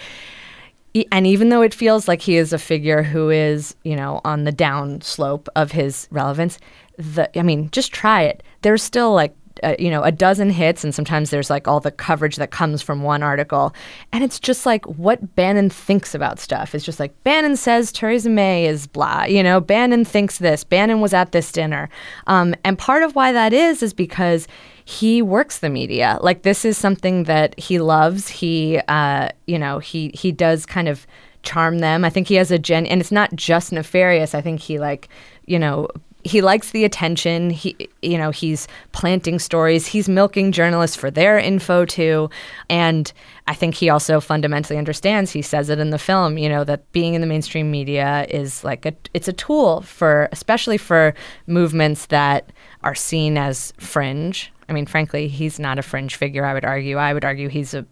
[1.10, 4.44] and even though it feels like he is a figure who is, you know, on
[4.44, 6.58] the down slope of his relevance,
[6.98, 8.42] the I mean, just try it.
[8.62, 11.90] There's still like uh, you know a dozen hits and sometimes there's like all the
[11.90, 13.74] coverage that comes from one article.
[14.12, 16.74] And it's just like what bannon thinks about stuff.
[16.74, 21.00] It's just like bannon says theresa may is blah you know bannon thinks this bannon
[21.00, 21.88] was at this dinner.
[22.26, 24.46] Um, and part of why that is is because
[24.84, 26.18] he works the media.
[26.20, 28.28] Like this is something that he loves.
[28.28, 31.06] He, uh, you know, he he does kind of
[31.42, 32.04] charm them.
[32.04, 34.34] I think he has a gen, and it's not just nefarious.
[34.34, 35.08] I think he like,
[35.46, 35.88] you know.
[36.24, 37.50] He likes the attention.
[37.50, 39.88] He, you know, he's planting stories.
[39.88, 42.30] He's milking journalists for their info too,
[42.70, 43.12] and
[43.48, 45.32] I think he also fundamentally understands.
[45.32, 48.62] He says it in the film, you know, that being in the mainstream media is
[48.62, 51.12] like a, it's a tool for, especially for
[51.48, 52.52] movements that
[52.84, 56.96] are seen as fringe I mean, frankly, he's not a fringe figure, I would argue.
[56.96, 57.84] I would argue he's a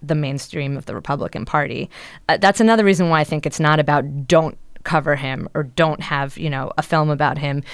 [0.00, 1.90] the mainstream of the Republican Party.
[2.28, 6.00] Uh, that's another reason why I think it's not about don't cover him or don't
[6.00, 7.64] have, you know, a film about him.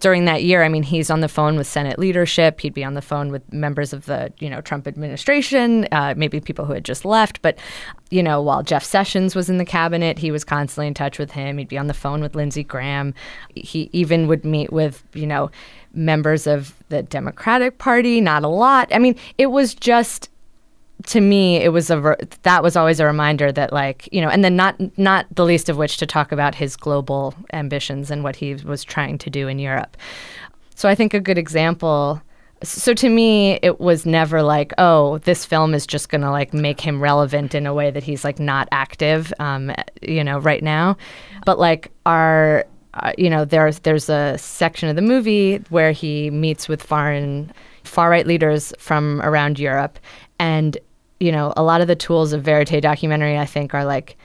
[0.00, 2.60] During that year, I mean, he's on the phone with Senate leadership.
[2.60, 6.38] He'd be on the phone with members of the, you know, Trump administration, uh, maybe
[6.38, 7.40] people who had just left.
[7.40, 7.58] But,
[8.10, 11.30] you know, while Jeff Sessions was in the cabinet, he was constantly in touch with
[11.30, 11.56] him.
[11.56, 13.14] He'd be on the phone with Lindsey Graham.
[13.54, 15.50] He even would meet with, you know,
[15.94, 18.88] members of the Democratic Party, not a lot.
[18.92, 20.28] I mean, it was just
[21.04, 24.44] to me it was a that was always a reminder that like you know and
[24.44, 28.36] then not not the least of which to talk about his global ambitions and what
[28.36, 29.96] he was trying to do in Europe.
[30.76, 32.22] So I think a good example
[32.62, 36.80] so to me it was never like oh this film is just to like make
[36.80, 40.96] him relevant in a way that he's like not active um, you know right now
[41.44, 46.30] but like our uh, you know, there's there's a section of the movie where he
[46.30, 47.52] meets with foreign
[47.84, 49.98] far right leaders from around Europe,
[50.38, 50.76] and
[51.20, 54.16] you know, a lot of the tools of verite documentary, I think, are like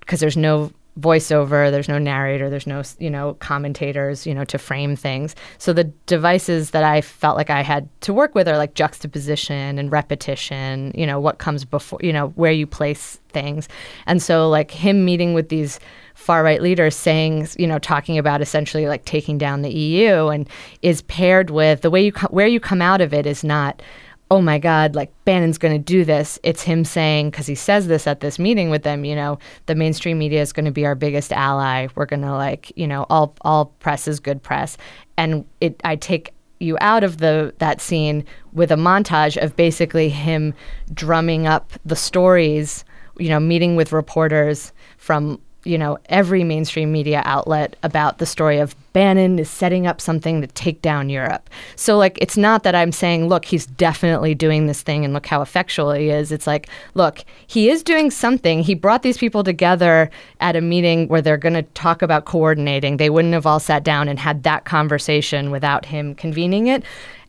[0.00, 4.58] because there's no voiceover, there's no narrator, there's no you know commentators, you know, to
[4.58, 5.34] frame things.
[5.58, 9.78] So the devices that I felt like I had to work with are like juxtaposition
[9.78, 10.92] and repetition.
[10.94, 13.68] You know, what comes before, you know, where you place things,
[14.06, 15.80] and so like him meeting with these
[16.14, 20.48] far right leaders saying, you know, talking about essentially like taking down the EU and
[20.80, 23.82] is paired with the way you co- where you come out of it is not
[24.30, 26.38] oh my God, like Bannon's going to do this.
[26.42, 29.74] It's him saying, because he says this at this meeting with them, you know, the
[29.74, 31.88] mainstream media is going to be our biggest ally.
[31.94, 34.76] We're going to like, you know, all all press is good press.
[35.16, 40.08] And it, I take you out of the that scene with a montage of basically
[40.08, 40.54] him
[40.92, 42.84] drumming up the stories,
[43.18, 48.58] you know, meeting with reporters from you know, every mainstream media outlet about the story
[48.58, 51.50] of Bannon is setting up something to take down Europe.
[51.74, 55.26] So, like, it's not that I'm saying, look, he's definitely doing this thing and look
[55.26, 56.30] how effectual he is.
[56.30, 58.62] It's like, look, he is doing something.
[58.62, 62.98] He brought these people together at a meeting where they're going to talk about coordinating.
[62.98, 66.84] They wouldn't have all sat down and had that conversation without him convening it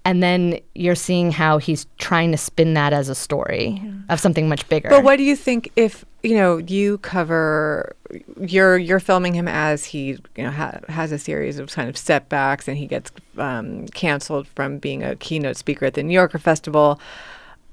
[0.05, 3.91] and then you're seeing how he's trying to spin that as a story yeah.
[4.09, 4.87] of something much bigger.
[4.87, 7.95] But what do you think if you know you cover
[8.39, 11.97] you're you're filming him as he you know ha- has a series of kind of
[11.97, 16.37] setbacks and he gets um, canceled from being a keynote speaker at the New Yorker
[16.37, 16.99] Festival.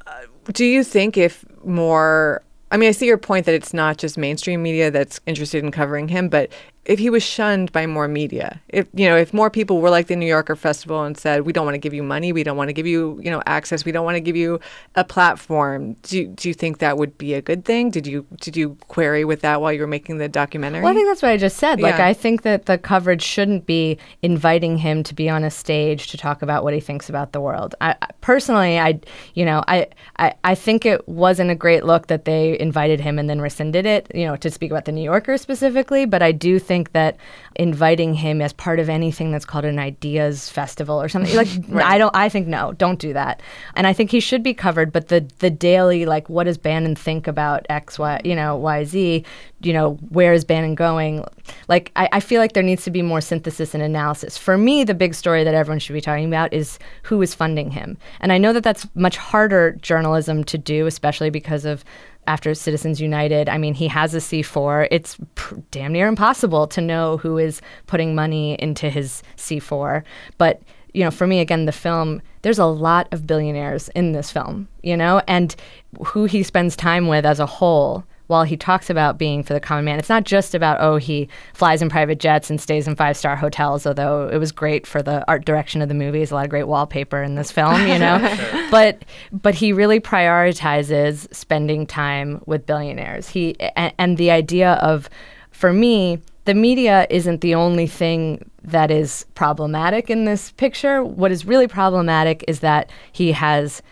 [0.07, 3.99] Uh, do you think if more I mean, I see your point that it's not
[3.99, 6.51] just mainstream media that's interested in covering him, but
[6.85, 10.09] if he was shunned by more media if you know if more people were like
[10.09, 12.57] the new yorker festival and said we don't want to give you money we don't
[12.57, 14.59] want to give you you know access we don't want to give you
[14.97, 17.91] a platform do, do you think that would be a good thing?
[17.91, 20.83] Did you did you query with that while you were making the documentary?
[20.83, 21.81] Well i think that's what i just said.
[21.81, 26.09] Like i think that the coverage shouldn't be inviting him to be on a stage
[26.09, 27.75] to talk about what he thinks about the world.
[27.81, 29.01] I, personally i
[29.35, 33.19] you know I, I i think it wasn't a great look that they invited him
[33.19, 36.33] and then rescinded it you know to speak about the new yorker specifically but i
[36.33, 37.17] do think that
[37.57, 41.85] inviting him as part of anything that's called an ideas festival or something like right.
[41.85, 43.43] I don't I think no, don't do that.
[43.75, 46.95] And I think he should be covered, but the the daily like what does Bannon
[46.95, 49.25] think about X, Y, you know, Y, Z,
[49.61, 51.25] you know, where is Bannon going?
[51.69, 54.39] Like I, I feel like there needs to be more synthesis and analysis.
[54.39, 57.71] For me, the big story that everyone should be talking about is who is funding
[57.71, 57.99] him.
[58.21, 61.85] And I know that that's much harder journalism to do, especially because of
[62.27, 63.49] after Citizens United.
[63.49, 64.89] I mean, he has a C4.
[64.91, 70.03] It's pr- damn near impossible to know who is putting money into his C4.
[70.39, 70.63] But,
[70.95, 74.69] you know, for me, again, the film, there's a lot of billionaires in this film,
[74.83, 75.55] you know, and
[76.07, 79.61] who he spends time with as a whole while he talks about being for the
[79.61, 82.97] common man, it's not just about, oh, he flies in private jets and stays in
[82.97, 86.19] five star hotels, although it was great for the art direction of the movie.
[86.19, 88.19] There's a lot of great wallpaper in this film, you know.
[88.71, 93.29] but but he really prioritizes spending time with billionaires.
[93.29, 95.11] He and, and the idea of
[95.51, 101.05] for me, the media isn't the only thing that is problematic in this picture.
[101.05, 103.83] What is really problematic is that he has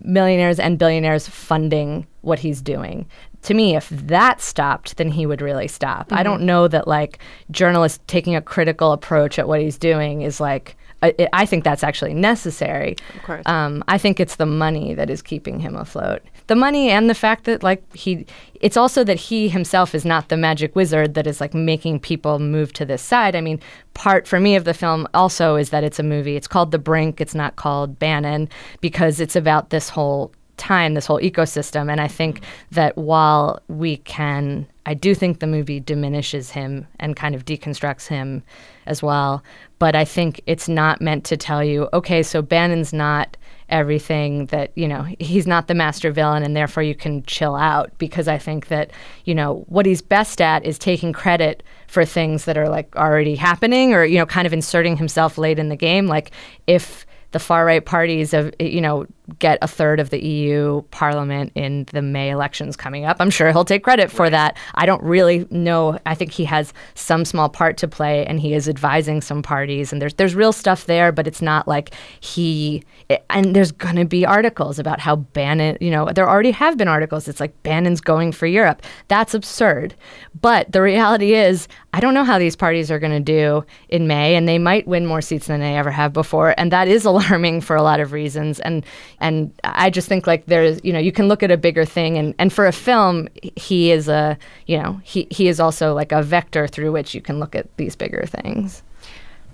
[0.00, 3.06] millionaires and billionaires funding what he's doing
[3.44, 6.06] to me, if that stopped, then he would really stop.
[6.06, 6.18] Mm-hmm.
[6.18, 7.18] I don't know that like
[7.50, 10.76] journalists taking a critical approach at what he's doing is like.
[11.02, 12.96] I, I think that's actually necessary.
[13.16, 13.42] Of course.
[13.44, 16.22] Um, I think it's the money that is keeping him afloat.
[16.46, 18.24] The money and the fact that like he,
[18.62, 22.38] it's also that he himself is not the magic wizard that is like making people
[22.38, 23.36] move to this side.
[23.36, 23.60] I mean,
[23.92, 26.36] part for me of the film also is that it's a movie.
[26.36, 27.20] It's called The Brink.
[27.20, 28.48] It's not called Bannon
[28.80, 31.90] because it's about this whole time, this whole ecosystem.
[31.90, 37.16] And I think that while we can, I do think the movie diminishes him and
[37.16, 38.42] kind of deconstructs him
[38.86, 39.42] as well.
[39.78, 43.36] But I think it's not meant to tell you, okay, so Bannon's not
[43.70, 47.90] everything that, you know, he's not the master villain and therefore you can chill out.
[47.98, 48.90] Because I think that,
[49.24, 53.34] you know, what he's best at is taking credit for things that are like already
[53.34, 56.06] happening or, you know, kind of inserting himself late in the game.
[56.06, 56.30] Like
[56.66, 59.04] if the far right parties of you know
[59.38, 63.16] get a third of the EU Parliament in the May elections coming up.
[63.20, 64.56] I'm sure he'll take credit for that.
[64.74, 65.98] I don't really know.
[66.04, 69.92] I think he has some small part to play, and he is advising some parties,
[69.92, 72.82] and there's there's real stuff there, but it's not like he.
[73.30, 75.78] And there's going to be articles about how Bannon.
[75.80, 77.26] You know, there already have been articles.
[77.28, 78.82] It's like Bannon's going for Europe.
[79.08, 79.94] That's absurd.
[80.40, 84.06] But the reality is, I don't know how these parties are going to do in
[84.06, 87.04] May, and they might win more seats than they ever have before, and that is
[87.14, 88.60] alarming for a lot of reasons.
[88.60, 88.84] And
[89.24, 92.18] and I just think like there's you know you can look at a bigger thing
[92.18, 96.12] and and for a film he is a you know he he is also like
[96.12, 98.82] a vector through which you can look at these bigger things.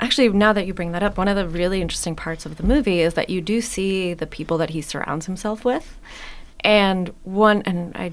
[0.01, 2.63] Actually, now that you bring that up, one of the really interesting parts of the
[2.63, 5.99] movie is that you do see the people that he surrounds himself with.
[6.61, 8.13] And one, and I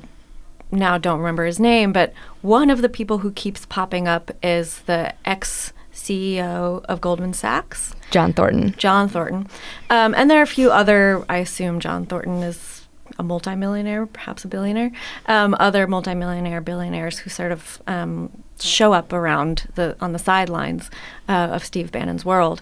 [0.70, 4.82] now don't remember his name, but one of the people who keeps popping up is
[4.82, 5.72] the ex
[6.08, 7.94] CEO of Goldman Sachs.
[8.12, 8.74] John Thornton.
[8.78, 9.48] John Thornton.
[9.90, 12.88] Um, and there are a few other, I assume John Thornton is
[13.20, 14.92] a multimillionaire, perhaps a billionaire,
[15.26, 20.90] um, other multimillionaire billionaires who sort of um, show up around the on the sidelines
[21.28, 22.62] uh, of Steve Bannon's world.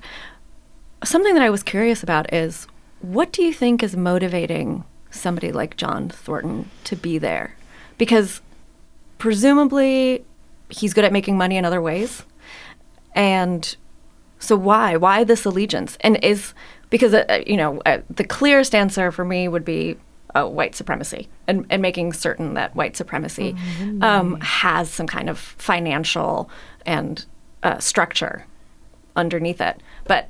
[1.03, 2.67] Something that I was curious about is
[3.01, 7.55] what do you think is motivating somebody like John Thornton to be there?
[7.97, 8.41] Because
[9.17, 10.25] presumably
[10.69, 12.23] he's good at making money in other ways.
[13.15, 13.75] And
[14.39, 14.97] so why?
[14.97, 15.97] Why this allegiance?
[16.01, 16.53] And is
[16.89, 19.97] because uh, you know uh, the clearest answer for me would be
[20.35, 24.03] uh, white supremacy and, and making certain that white supremacy mm-hmm.
[24.03, 26.49] um, has some kind of financial
[26.85, 27.25] and
[27.63, 28.45] uh, structure
[29.15, 29.81] underneath it.
[30.03, 30.29] But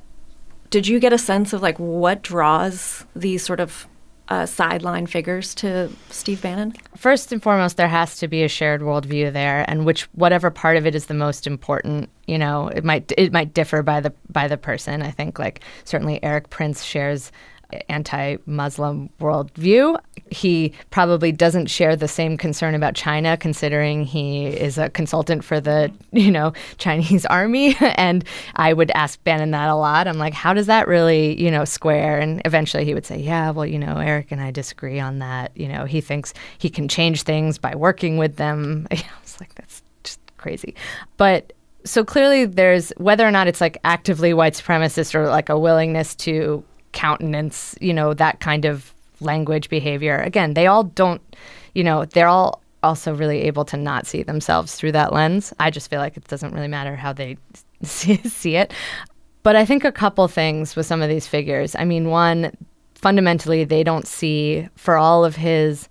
[0.70, 3.86] did you get a sense of like what draws these sort of
[4.28, 6.74] uh, sideline figures to Steve Bannon?
[6.96, 10.76] First and foremost, there has to be a shared worldview there, and which whatever part
[10.76, 12.10] of it is the most important.
[12.26, 15.02] You know, it might it might differ by the by the person.
[15.02, 17.30] I think like certainly Erik Prince shares
[17.88, 19.98] anti-Muslim worldview.
[20.30, 25.60] He probably doesn't share the same concern about China, considering he is a consultant for
[25.60, 27.76] the you know Chinese army.
[27.80, 28.24] and
[28.56, 30.08] I would ask Bannon that a lot.
[30.08, 32.18] I'm like, how does that really you know square?
[32.18, 35.52] And eventually he would say, yeah, well, you know, Erik and I disagree on that.
[35.56, 38.86] You know, he thinks he can change things by working with them.
[38.90, 40.74] I was like, that's just crazy.
[41.16, 41.52] But
[41.84, 46.14] so clearly there's whether or not it's like actively white supremacist or like a willingness
[46.16, 46.64] to
[46.96, 50.18] countenance, you know, that kind of language behavior.
[50.18, 51.20] Again, they all don't,
[51.74, 55.52] you know, they're all also really able to not see themselves through that lens.
[55.60, 57.36] I just feel like it doesn't really matter how they
[57.82, 58.72] see, see it.
[59.42, 61.76] But I think a couple things with some of these figures.
[61.76, 62.56] I mean, one,
[62.94, 65.88] fundamentally, they don't see, for all of his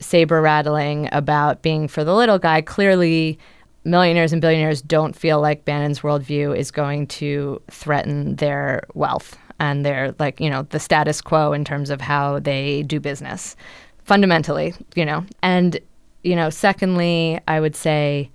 [0.00, 3.38] saber rattling about being for the little guy, clearly
[3.84, 9.84] millionaires and billionaires don't feel like Bannon's worldview is going to threaten their wealth and
[9.84, 13.56] they're like, you know, the status quo in terms of how they do business
[14.04, 15.24] fundamentally, you know.
[15.42, 15.78] And,
[16.22, 18.30] you know, secondly, I would say,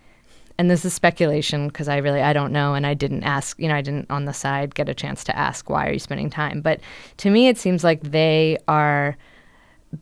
[0.59, 3.69] and this is speculation because I really I don't know and I didn't ask you
[3.69, 6.29] know I didn't on the side get a chance to ask why are you spending
[6.29, 6.81] time but
[7.17, 9.15] to me it seems like they are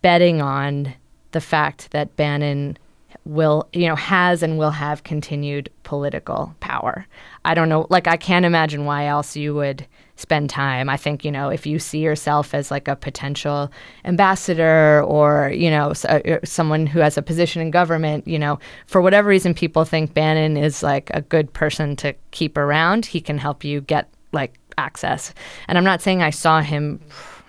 [0.02, 0.96] betting on
[1.32, 2.76] the fact that Bannon
[3.24, 7.06] will you know has and will have continued political power.
[7.46, 9.86] I don't know like I can't imagine why else you would
[10.18, 10.90] spend time.
[10.90, 13.72] I think, you know, if you see yourself as like a potential
[14.04, 18.60] ambassador or, you know, uh, uh, someone who has a position in government, you know,
[18.88, 23.22] for whatever reason people think Bannon is like a good person to keep around, he
[23.22, 25.34] can help you get like access.
[25.68, 27.00] And I'm not saying I saw him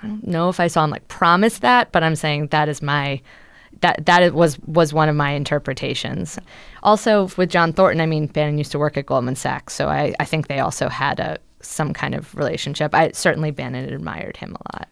[0.03, 2.81] I don't know if I saw him like promise that, but I'm saying that is
[2.83, 3.21] my
[3.81, 6.39] that that was was one of my interpretations.
[6.83, 10.15] Also with John Thornton, I mean Bannon used to work at Goldman Sachs, so I,
[10.21, 12.95] I think they also had a some kind of relationship.
[12.95, 14.89] I certainly Bannon admired him a lot.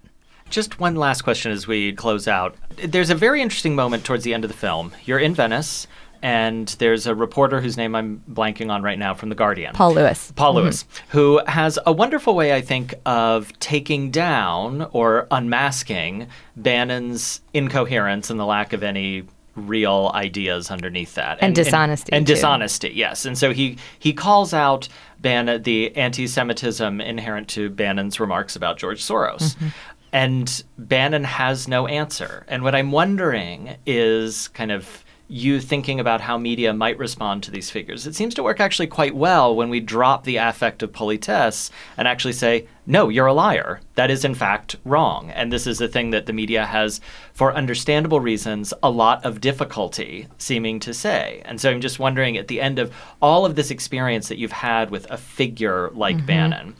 [0.48, 2.54] Just one last question as we close out.
[2.76, 4.92] There's a very interesting moment towards the end of the film.
[5.04, 5.88] You're in Venice,
[6.22, 9.74] and there's a reporter whose name I'm blanking on right now from The Guardian.
[9.74, 10.32] Paul Lewis.
[10.36, 10.64] Paul mm-hmm.
[10.64, 18.30] Lewis, who has a wonderful way, I think, of taking down or unmasking Bannon's incoherence
[18.30, 19.24] and the lack of any
[19.57, 21.38] real ideas underneath that.
[21.40, 23.24] And, and dishonesty and, and dishonesty yes.
[23.24, 24.88] And so he he calls out
[25.20, 29.57] Bannon the anti-semitism inherent to Bannon's remarks about George Soros.
[29.57, 29.68] Mm-hmm.
[30.12, 32.44] and Bannon has no answer.
[32.48, 37.51] And what I'm wondering is kind of you thinking about how media might respond to
[37.51, 38.07] these figures.
[38.07, 42.07] It seems to work actually quite well when we drop the affect of politesse and
[42.07, 43.81] actually say, no, you're a liar.
[43.97, 45.31] That is, in fact, wrong.
[45.31, 47.01] And this is a thing that the media has,
[47.33, 51.43] for understandable reasons, a lot of difficulty seeming to say.
[51.45, 54.53] And so I'm just wondering at the end of all of this experience that you've
[54.53, 56.27] had with a figure like mm-hmm.
[56.27, 56.77] Bannon,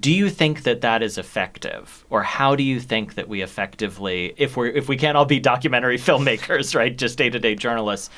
[0.00, 2.04] do you think that that is effective?
[2.10, 5.40] Or how do you think that we effectively if we if we can't all be
[5.54, 8.10] documentary filmmakers right just day-to-day journalists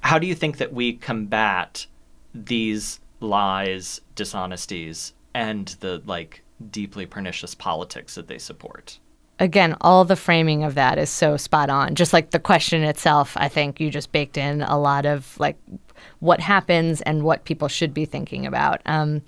[0.00, 1.86] how do you think that we combat
[2.34, 8.98] these lies dishonesties and the like deeply pernicious politics that they support?
[9.38, 11.94] Again all the framing of that is so spot on.
[11.94, 15.56] Just like the question itself i think you just baked in a lot of like
[16.18, 18.82] what happens and what people should be thinking about.
[18.84, 19.22] Um,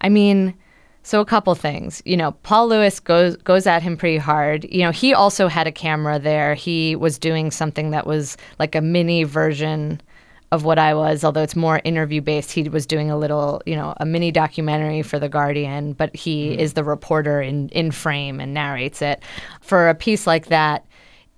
[0.00, 0.54] i mean
[1.02, 2.02] so a couple things.
[2.04, 4.64] You know, Paul Lewis goes goes at him pretty hard.
[4.70, 6.54] You know, he also had a camera there.
[6.54, 10.00] He was doing something that was like a mini version
[10.52, 12.50] of what I was, although it's more interview based.
[12.50, 16.50] He was doing a little, you know, a mini documentary for The Guardian, but he
[16.50, 16.60] mm-hmm.
[16.60, 19.22] is the reporter in in frame and narrates it.
[19.60, 20.84] For a piece like that,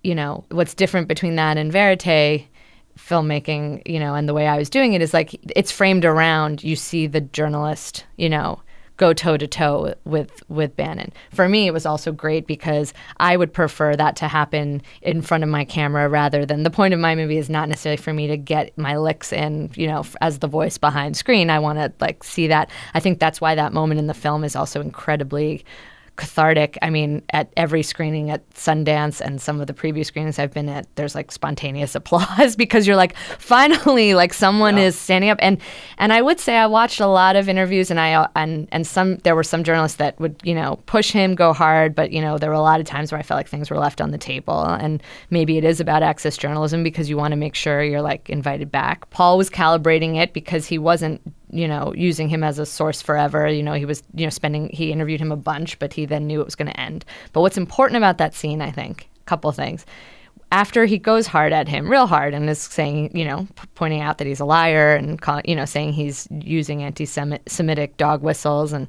[0.02, 2.46] you know, what's different between that and Verite
[2.98, 6.62] filmmaking, you know, and the way I was doing it is like it's framed around
[6.62, 8.60] you see the journalist, you know,
[8.96, 11.12] go toe to toe with with Bannon.
[11.30, 15.44] For me, it was also great because I would prefer that to happen in front
[15.44, 18.26] of my camera rather than the point of my movie is not necessarily for me
[18.28, 21.50] to get my licks in, you know, as the voice behind screen.
[21.50, 22.70] I want to like see that.
[22.94, 25.64] I think that's why that moment in the film is also incredibly
[26.16, 26.76] cathartic.
[26.82, 30.68] I mean, at every screening at Sundance and some of the preview screenings I've been
[30.68, 34.84] at, there's like spontaneous applause because you're like, finally, like someone yeah.
[34.84, 35.38] is standing up.
[35.40, 35.58] And
[35.98, 39.16] and I would say I watched a lot of interviews, and I and and some
[39.18, 42.38] there were some journalists that would you know push him, go hard, but you know
[42.38, 44.18] there were a lot of times where I felt like things were left on the
[44.18, 48.02] table, and maybe it is about access journalism because you want to make sure you're
[48.02, 49.08] like invited back.
[49.10, 51.20] Paul was calibrating it because he wasn't
[51.52, 53.46] you know, using him as a source forever.
[53.46, 56.26] You know, he was, you know, spending, he interviewed him a bunch, but he then
[56.26, 57.04] knew it was going to end.
[57.32, 59.86] But what's important about that scene, I think, a couple things.
[60.50, 64.00] After he goes hard at him, real hard, and is saying, you know, p- pointing
[64.00, 68.22] out that he's a liar and, call, you know, saying he's using anti Semitic dog
[68.22, 68.72] whistles.
[68.72, 68.88] And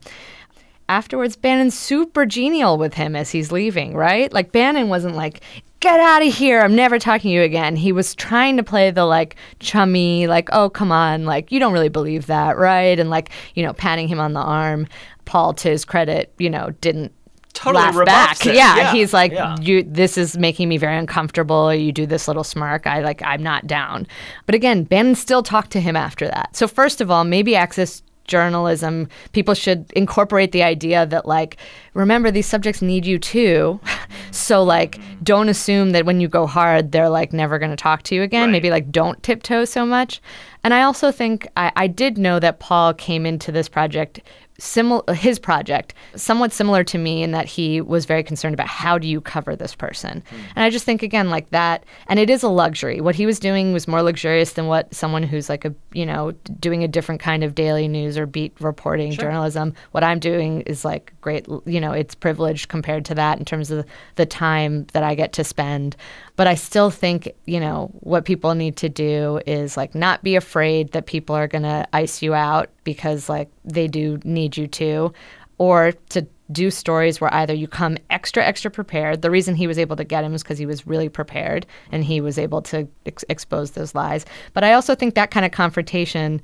[0.89, 4.31] afterwards, Bannon's super genial with him as he's leaving, right?
[4.33, 5.41] Like, Bannon wasn't like,
[5.83, 6.61] get out of here.
[6.61, 7.75] I'm never talking to you again.
[7.75, 11.73] He was trying to play the like chummy, like, oh, come on, like, you don't
[11.73, 12.97] really believe that, right?
[12.97, 14.87] And like, you know, patting him on the arm.
[15.25, 17.13] Paul, to his credit, you know, didn't
[17.53, 18.45] totally laugh back.
[18.45, 19.55] Yeah, yeah, he's like, yeah.
[19.61, 19.83] you.
[19.83, 21.73] This is making me very uncomfortable.
[21.73, 22.87] You do this little smirk.
[22.87, 23.21] I like.
[23.23, 24.05] I'm not down.
[24.45, 26.55] But again, Bannon still talked to him after that.
[26.55, 31.57] So first of all, maybe Access journalism, people should incorporate the idea that, like,
[31.93, 33.79] remember, these subjects need you too.
[34.31, 38.03] so, like, don't assume that when you go hard, they're like never going to talk
[38.03, 38.45] to you again.
[38.45, 38.51] Right.
[38.51, 40.21] Maybe, like, don't tiptoe so much.
[40.63, 44.21] And I also think I, I did know that Paul came into this project
[44.63, 48.97] similar his project somewhat similar to me in that he was very concerned about how
[48.97, 50.37] do you cover this person mm.
[50.55, 53.39] and i just think again like that and it is a luxury what he was
[53.39, 57.19] doing was more luxurious than what someone who's like a you know doing a different
[57.19, 59.25] kind of daily news or beat reporting sure.
[59.25, 63.43] journalism what i'm doing is like great you know it's privileged compared to that in
[63.43, 63.85] terms of
[64.15, 65.97] the time that i get to spend
[66.35, 70.35] but I still think, you know, what people need to do is like not be
[70.35, 74.67] afraid that people are going to ice you out because like they do need you
[74.67, 75.13] to,
[75.59, 79.21] or to do stories where either you come extra extra prepared.
[79.21, 82.03] The reason he was able to get him is because he was really prepared and
[82.03, 84.25] he was able to ex- expose those lies.
[84.53, 86.41] But i also think that kind of confrontation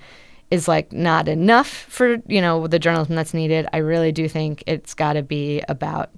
[0.51, 3.67] is like not enough for you know the journalism that's needed.
[3.73, 6.09] I really do think it's got to be about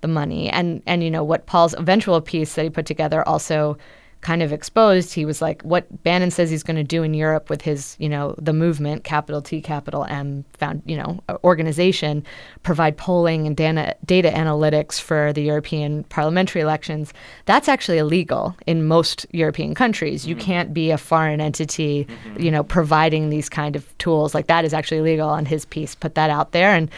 [0.00, 0.48] the money.
[0.50, 3.76] And and you know what Paul's eventual piece that he put together also
[4.20, 5.14] kind of exposed.
[5.14, 8.08] He was like, what Bannon says he's going to do in Europe with his, you
[8.08, 12.24] know, the movement, capital T, capital M, found, you know, organization,
[12.62, 17.14] provide polling and data, data analytics for the European parliamentary elections.
[17.46, 20.26] That's actually illegal in most European countries.
[20.26, 20.44] You mm-hmm.
[20.44, 22.42] can't be a foreign entity, mm-hmm.
[22.42, 24.34] you know, providing these kind of tools.
[24.34, 25.30] Like that is actually illegal.
[25.30, 26.90] On his piece, put that out there, and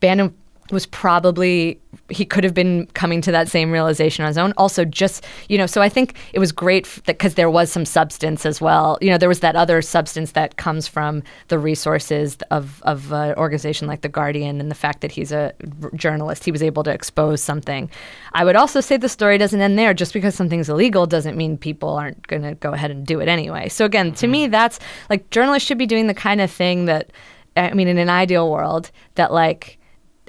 [0.00, 0.34] Bannon
[0.72, 4.52] was probably he could have been coming to that same realization on his own.
[4.56, 8.46] Also, just you know, so I think it was great because there was some substance
[8.46, 8.98] as well.
[9.00, 13.34] You know, there was that other substance that comes from the resources of of an
[13.36, 15.52] organization like the Guardian and the fact that he's a
[15.94, 16.44] journalist.
[16.44, 17.90] He was able to expose something.
[18.32, 19.94] I would also say the story doesn't end there.
[19.94, 23.28] Just because something's illegal doesn't mean people aren't going to go ahead and do it
[23.28, 23.68] anyway.
[23.68, 24.52] So again, to me, mm-hmm.
[24.52, 24.78] that's
[25.10, 27.10] like journalists should be doing the kind of thing that
[27.56, 29.78] I mean, in an ideal world, that like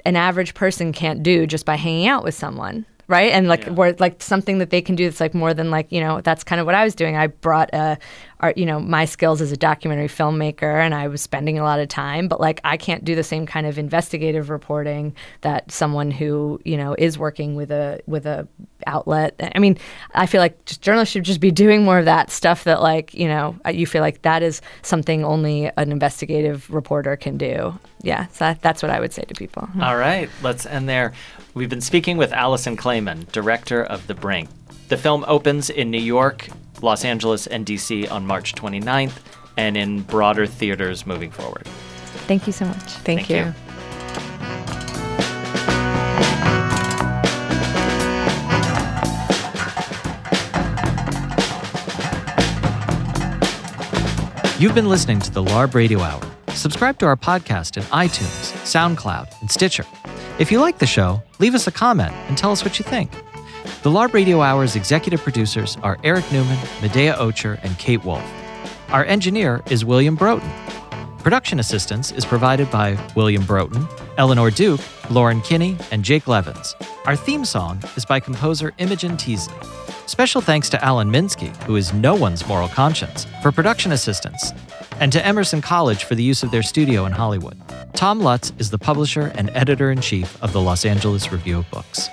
[0.04, 3.70] an average person can't do just by hanging out with someone right and like yeah.
[3.70, 6.44] where like something that they can do that's like more than like you know that's
[6.44, 7.98] kind of what i was doing i brought a
[8.40, 11.80] art you know my skills as a documentary filmmaker and i was spending a lot
[11.80, 16.10] of time but like i can't do the same kind of investigative reporting that someone
[16.10, 18.46] who you know is working with a with a
[18.86, 19.34] outlet.
[19.54, 19.78] I mean
[20.14, 23.14] i feel like just journalists should just be doing more of that stuff that like
[23.14, 27.78] you know uh, you feel like that is something only an investigative reporter can do.
[28.02, 29.68] Yeah so that, that's what i would say to people.
[29.80, 31.12] All right let's end there.
[31.54, 34.48] We've been speaking with Alison Klayman, director of The Brink.
[34.88, 36.48] The film opens in New York,
[36.84, 39.18] Los Angeles, and DC on March 29th,
[39.56, 41.66] and in broader theaters moving forward.
[42.26, 42.76] Thank you so much.
[42.76, 43.36] Thank, Thank you.
[43.36, 43.54] you.
[54.56, 56.22] You've been listening to the LARB Radio Hour.
[56.48, 59.84] Subscribe to our podcast in iTunes, SoundCloud, and Stitcher.
[60.38, 63.10] If you like the show, leave us a comment and tell us what you think.
[63.84, 68.24] The LARB Radio Hour's executive producers are Eric Newman, Medaya Ocher, and Kate Wolf.
[68.88, 70.50] Our engineer is William Broughton.
[71.18, 74.80] Production assistance is provided by William Broughton, Eleanor Duke,
[75.10, 76.74] Lauren Kinney, and Jake Levins.
[77.04, 79.54] Our theme song is by composer Imogen Teasley.
[80.06, 84.54] Special thanks to Alan Minsky, who is no one's moral conscience, for production assistance,
[84.98, 87.60] and to Emerson College for the use of their studio in Hollywood.
[87.92, 91.70] Tom Lutz is the publisher and editor in chief of the Los Angeles Review of
[91.70, 92.08] Books.